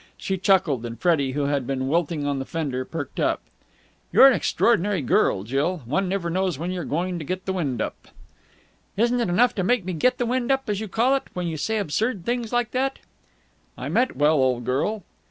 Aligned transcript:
She 0.17 0.39
chuckled, 0.39 0.83
and 0.83 0.99
Freddie, 0.99 1.33
who 1.33 1.43
had 1.43 1.67
been 1.67 1.87
wilting 1.87 2.25
on 2.25 2.39
the 2.39 2.45
fender, 2.45 2.83
perked 2.85 3.19
up. 3.19 3.39
"You're 4.11 4.25
an 4.25 4.33
extraordinary 4.33 5.03
girl, 5.03 5.43
Jill. 5.43 5.83
One 5.85 6.09
never 6.09 6.31
knows 6.31 6.57
when 6.57 6.71
you're 6.71 6.85
going 6.85 7.19
to 7.19 7.23
get 7.23 7.45
the 7.45 7.53
wind 7.53 7.83
up." 7.83 8.07
"Isn't 8.97 9.19
it 9.19 9.29
enough 9.29 9.53
to 9.53 9.63
make 9.63 9.85
me 9.85 9.93
get 9.93 10.17
the 10.17 10.25
wind 10.25 10.51
up, 10.51 10.67
as 10.71 10.79
you 10.79 10.87
call 10.87 11.13
it, 11.13 11.27
when 11.35 11.45
you 11.45 11.55
say 11.55 11.77
absurd 11.77 12.25
things 12.25 12.51
like 12.51 12.71
that?" 12.71 12.97
"I 13.77 13.89
meant 13.89 14.15
well, 14.17 14.37
old 14.37 14.65
girl!" 14.65 15.03